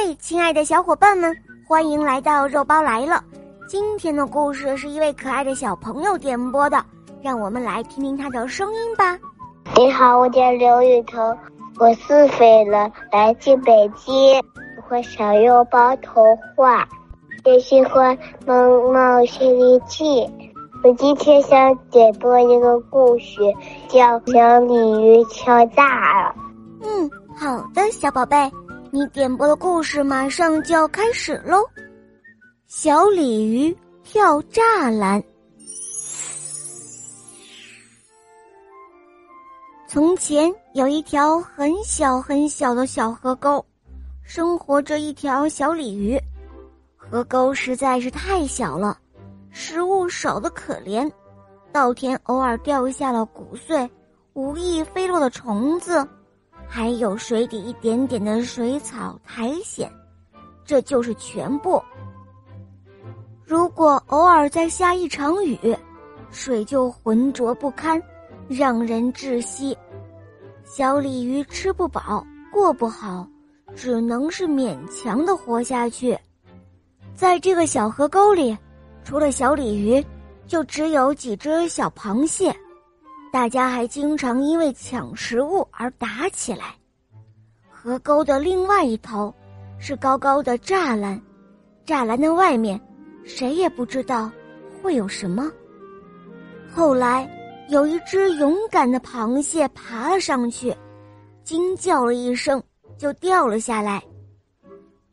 [0.00, 1.36] 嘿，亲爱的小伙伴们，
[1.66, 3.20] 欢迎来到肉包来了。
[3.66, 6.80] 今天的故事是一位可爱的小朋友点播的，
[7.20, 9.18] 让我们来听听他的声音吧。
[9.74, 11.36] 你好，我叫刘雨桐，
[11.80, 14.40] 我四岁了，来自北京，
[14.88, 16.24] 我小肉包童
[16.54, 16.86] 话，
[17.44, 20.04] 也喜欢《萌猫西游记》。
[20.84, 23.40] 我今天想点播一个故事，
[23.88, 26.34] 叫《小鲤鱼敲大了》。
[26.86, 28.36] 嗯，好的，小宝贝。
[28.90, 31.62] 你点播的故事马上就要开始喽！
[32.66, 35.22] 小鲤鱼跳栅栏。
[39.86, 43.62] 从前有一条很小很小的小河沟，
[44.22, 46.18] 生活着一条小鲤鱼。
[46.96, 48.98] 河沟实在是太小了，
[49.50, 51.10] 食物少得可怜，
[51.72, 53.90] 稻田偶尔掉下了谷穗，
[54.32, 56.06] 无意飞落的虫子。
[56.68, 59.90] 还有水底一点点的水草苔藓，
[60.64, 61.82] 这就是全部。
[63.44, 65.58] 如果偶尔再下一场雨，
[66.30, 68.00] 水就浑浊不堪，
[68.46, 69.76] 让人窒息。
[70.64, 73.26] 小鲤鱼吃不饱，过不好，
[73.74, 76.16] 只能是勉强的活下去。
[77.14, 78.56] 在这个小河沟里，
[79.02, 80.04] 除了小鲤鱼，
[80.46, 82.54] 就只有几只小螃蟹。
[83.30, 86.74] 大家还经常因为抢食物而打起来。
[87.68, 89.32] 河沟的另外一头
[89.78, 91.20] 是高高的栅栏，
[91.86, 92.80] 栅栏的外面
[93.24, 94.30] 谁也不知道
[94.82, 95.50] 会有什么。
[96.74, 97.28] 后来
[97.68, 100.74] 有一只勇敢的螃蟹爬了上去，
[101.44, 102.62] 惊叫了一声
[102.96, 104.02] 就掉了下来。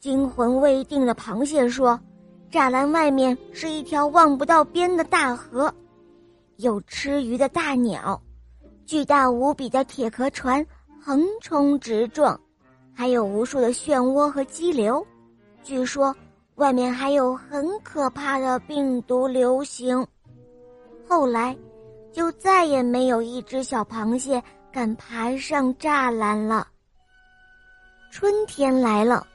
[0.00, 1.98] 惊魂未定的螃蟹说
[2.50, 5.72] ：“栅栏外面是一条望不到边的大河。”
[6.56, 8.20] 有吃鱼的大鸟，
[8.86, 10.64] 巨大无比的铁壳船
[11.02, 12.38] 横冲直撞，
[12.94, 15.04] 还有无数的漩涡和激流。
[15.62, 16.14] 据说
[16.56, 20.06] 外面还有很可怕的病毒流行。
[21.08, 21.56] 后来，
[22.12, 26.68] 就再也没有一只小螃蟹敢爬上栅栏了。
[28.12, 29.26] 春天来了，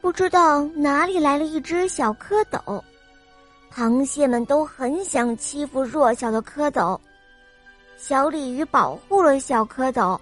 [0.00, 2.80] 不知道哪里来了一只小蝌蚪。
[3.72, 6.98] 螃蟹们都很想欺负弱小的蝌蚪，
[7.96, 10.18] 小鲤鱼保护了小蝌蚪，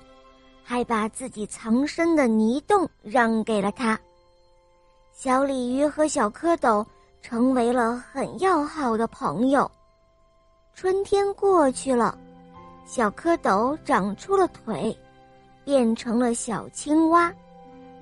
[0.63, 3.99] 还把自己藏身的泥洞让给了它。
[5.13, 6.85] 小鲤鱼和小蝌蚪
[7.23, 9.69] 成为了很要好的朋友。
[10.75, 12.17] 春天过去了，
[12.87, 14.97] 小蝌蚪长出了腿，
[15.65, 17.33] 变成了小青蛙，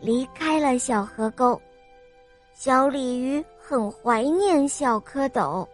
[0.01, 1.59] 离开了小河沟。
[2.57, 3.45] 小鲤鱼。
[3.69, 5.67] 很怀念小蝌蚪。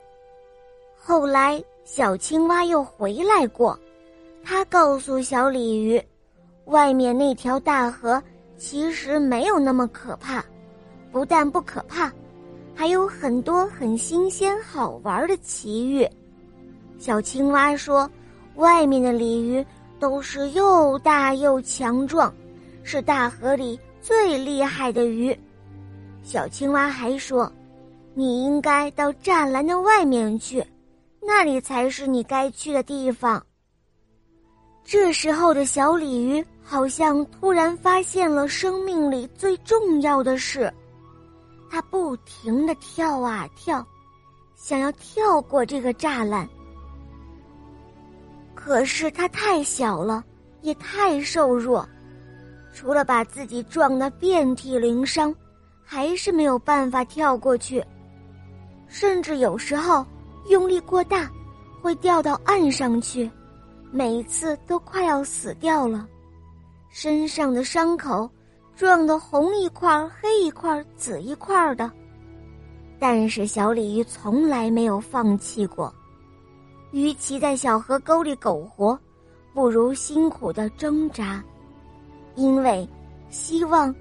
[0.96, 3.78] 后来，小青蛙又回来过，
[4.42, 6.02] 他告诉小鲤鱼，
[6.64, 8.22] 外面那条大河
[8.56, 10.42] 其实没有那么可怕，
[11.10, 12.10] 不但不可怕，
[12.74, 16.08] 还有很多很新鲜好玩的奇遇。
[16.98, 18.10] 小青蛙说
[18.56, 19.62] ：“外面的鲤鱼
[20.00, 22.34] 都是又大又强壮，
[22.82, 25.38] 是大河里最厉害的鱼。”
[26.22, 27.52] 小青蛙还说。
[28.14, 30.62] 你应该到栅栏的外面去，
[31.22, 33.42] 那里才是你该去的地方。
[34.84, 40.70] 这时候的小鲤鱼好像突然发现了生命里最重要的事，
[41.70, 43.82] 它不停的跳啊跳，
[44.56, 46.46] 想要跳过这个栅栏。
[48.54, 50.22] 可是它太小了，
[50.60, 51.88] 也太瘦弱，
[52.74, 55.34] 除了把自己撞得遍体鳞伤，
[55.84, 57.84] 还是没有办法跳过去。
[58.88, 60.04] 甚至有时候
[60.48, 61.30] 用力过大，
[61.80, 63.30] 会掉到岸上去，
[63.90, 66.06] 每一次都快要死掉了，
[66.90, 68.28] 身上的伤口
[68.76, 71.90] 撞得红一块、黑一块、紫一块的。
[72.98, 75.92] 但是小鲤鱼从来没有放弃过，
[76.92, 78.98] 与其在小河沟里苟活，
[79.52, 81.42] 不如辛苦的挣扎，
[82.36, 82.88] 因为
[83.28, 83.92] 希望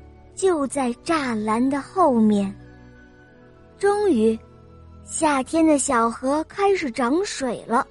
[0.41, 2.51] 就在栅栏的后面。
[3.77, 4.37] 终于。
[5.05, 7.85] 夏天的小河开始涨水了，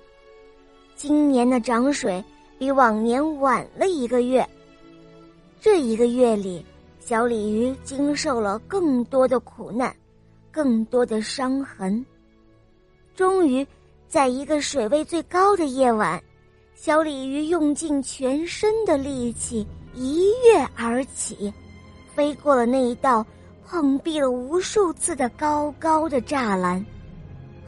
[0.96, 2.24] 今年的涨水
[2.58, 4.44] 比往年晚了一个月。
[5.60, 6.64] 这一个月里，
[6.98, 9.94] 小鲤鱼经受了更多的苦难，
[10.50, 12.04] 更多的伤痕。
[13.14, 13.64] 终于，
[14.08, 16.20] 在一个水位最高的夜晚，
[16.74, 21.52] 小鲤鱼用尽全身的力气一跃而起，
[22.14, 23.24] 飞过了那一道
[23.66, 26.84] 碰壁了无数次的高高的栅栏。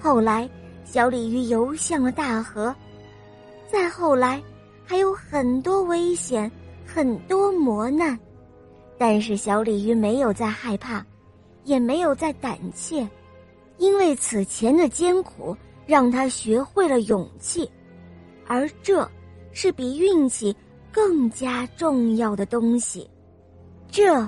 [0.01, 0.49] 后来，
[0.85, 2.75] 小鲤鱼游向了大河，
[3.71, 4.43] 再后来，
[4.85, 6.51] 还有很多危险，
[6.85, 8.19] 很多磨难，
[8.99, 11.05] 但是小鲤鱼没有再害怕，
[11.65, 13.09] 也没有再胆怯，
[13.79, 15.57] 因为此前的艰苦
[15.87, 17.71] 让他学会了勇气，
[18.47, 19.09] 而这
[19.53, 20.55] 是比运气
[20.91, 23.09] 更加重要的东西。
[23.93, 24.27] 这，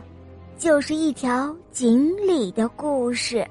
[0.58, 3.48] 就是一条锦鲤的故事。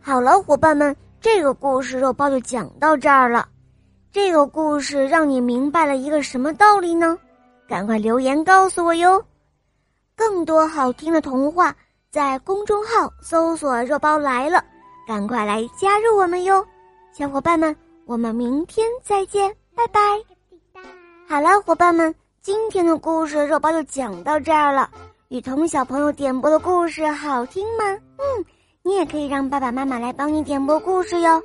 [0.00, 3.48] 好了，伙伴们，这个故事肉包就讲到这儿了。
[4.12, 7.18] 这个故事让你明白了一个什么道理呢？
[7.66, 9.20] 赶快留言告诉我哟！
[10.14, 11.74] 更多好听的童话，
[12.12, 14.64] 在公众号搜索“肉包来了”，
[15.04, 16.64] 赶快来加入我们哟！
[17.12, 17.74] 小伙伴们，
[18.06, 20.00] 我们明天再见，拜拜。
[21.26, 22.14] 好了，伙伴们，
[22.48, 24.88] 今天的故事肉包就讲到这儿了。
[25.28, 27.84] 雨桐小朋友点播的故事好听吗？
[28.16, 28.44] 嗯，
[28.82, 31.42] 你也可以让爸爸妈妈来帮你点播故事哟。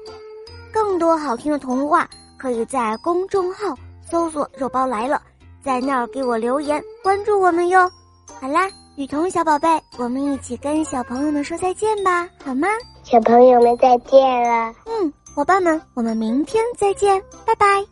[0.72, 2.10] 更多好听的童话。
[2.38, 3.76] 可以在公众号
[4.10, 5.22] 搜索“肉包来了”，
[5.62, 7.92] 在那儿给我留言，关注我们哟。
[8.40, 9.68] 好啦，雨桐小宝贝，
[9.98, 12.70] 我们一起跟小朋友们说再见吧，好吗？
[13.04, 14.74] 小朋友们再见了。
[14.86, 17.86] 嗯，伙伴们，我们明天再见，拜拜。